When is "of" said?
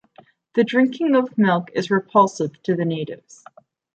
1.15-1.37